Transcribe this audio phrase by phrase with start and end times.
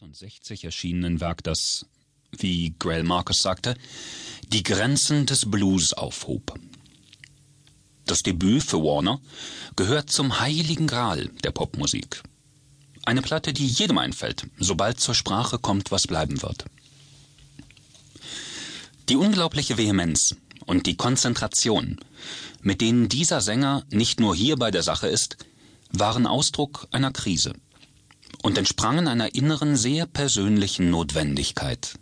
[0.00, 1.86] 1968 erschienenen Werk, das,
[2.32, 3.76] wie Grail Marcus sagte,
[4.48, 6.58] die Grenzen des Blues aufhob.
[8.04, 9.20] Das Debüt für Warner
[9.76, 12.24] gehört zum heiligen Gral der Popmusik.
[13.04, 16.64] Eine Platte, die jedem einfällt, sobald zur Sprache kommt, was bleiben wird.
[19.08, 20.34] Die unglaubliche Vehemenz
[20.66, 22.00] und die Konzentration,
[22.62, 25.36] mit denen dieser Sänger nicht nur hier bei der Sache ist,
[25.92, 27.54] waren Ausdruck einer Krise
[28.44, 31.94] und entsprangen einer inneren, sehr persönlichen Notwendigkeit.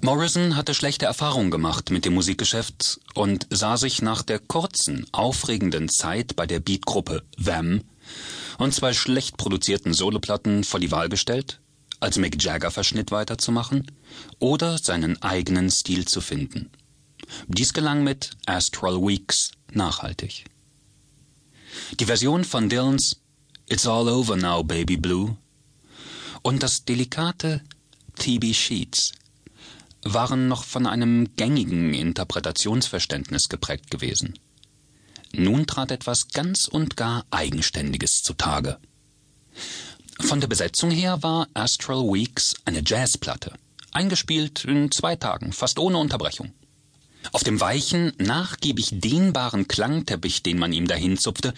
[0.00, 5.88] Morrison hatte schlechte Erfahrungen gemacht mit dem Musikgeschäft und sah sich nach der kurzen, aufregenden
[5.88, 7.82] Zeit bei der Beatgruppe Them
[8.58, 11.58] und zwei schlecht produzierten Soloplatten vor die Wahl gestellt,
[11.98, 13.90] als Mick Jagger-Verschnitt weiterzumachen
[14.38, 16.70] oder seinen eigenen Stil zu finden.
[17.48, 20.44] Dies gelang mit Astral Weeks nachhaltig.
[21.98, 23.23] Die Version von Dylans
[23.66, 25.38] It's All Over Now, Baby Blue
[26.42, 27.62] und das delikate
[28.16, 29.12] TB Sheets
[30.02, 34.38] waren noch von einem gängigen Interpretationsverständnis geprägt gewesen.
[35.32, 38.76] Nun trat etwas ganz und gar Eigenständiges zutage.
[40.20, 43.54] Von der Besetzung her war Astral Weeks eine Jazzplatte,
[43.92, 46.52] eingespielt in zwei Tagen, fast ohne Unterbrechung.
[47.32, 51.54] Auf dem weichen, nachgiebig dehnbaren Klangteppich, den man ihm dahin zupfte,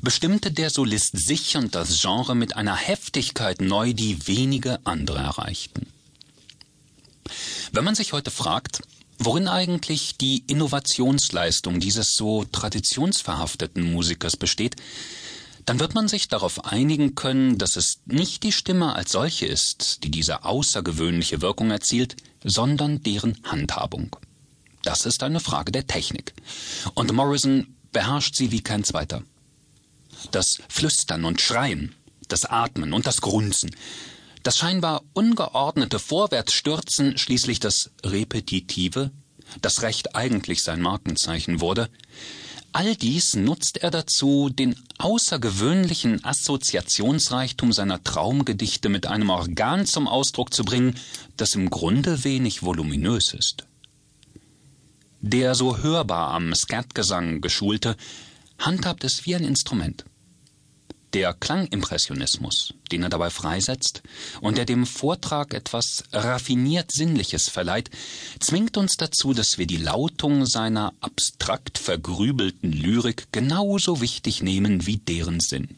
[0.00, 5.86] bestimmte der Solist sich und das Genre mit einer Heftigkeit neu, die wenige andere erreichten.
[7.72, 8.82] Wenn man sich heute fragt,
[9.18, 14.76] worin eigentlich die Innovationsleistung dieses so traditionsverhafteten Musikers besteht,
[15.64, 20.04] dann wird man sich darauf einigen können, dass es nicht die Stimme als solche ist,
[20.04, 24.14] die diese außergewöhnliche Wirkung erzielt, sondern deren Handhabung.
[24.86, 26.32] Das ist eine Frage der Technik.
[26.94, 29.24] Und Morrison beherrscht sie wie kein zweiter.
[30.30, 31.96] Das Flüstern und Schreien,
[32.28, 33.74] das Atmen und das Grunzen,
[34.44, 39.10] das scheinbar ungeordnete Vorwärtsstürzen, schließlich das Repetitive,
[39.60, 41.90] das Recht eigentlich sein Markenzeichen wurde,
[42.70, 50.54] all dies nutzt er dazu, den außergewöhnlichen Assoziationsreichtum seiner Traumgedichte mit einem Organ zum Ausdruck
[50.54, 50.96] zu bringen,
[51.36, 53.66] das im Grunde wenig voluminös ist.
[55.28, 57.96] Der so hörbar am Skatgesang geschulte
[58.60, 60.04] handhabt es wie ein Instrument.
[61.14, 64.04] Der Klangimpressionismus, den er dabei freisetzt
[64.40, 67.90] und der dem Vortrag etwas raffiniert Sinnliches verleiht,
[68.38, 74.98] zwingt uns dazu, dass wir die Lautung seiner abstrakt vergrübelten Lyrik genauso wichtig nehmen wie
[74.98, 75.76] deren Sinn.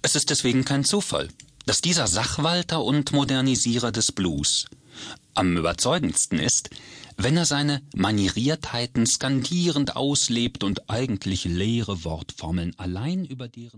[0.00, 1.28] Es ist deswegen kein Zufall,
[1.66, 4.64] dass dieser Sachwalter und Modernisierer des Blues
[5.34, 6.70] am überzeugendsten ist,
[7.16, 13.58] wenn er seine Manieriertheiten skandierend auslebt und eigentlich leere Wortformeln allein über deren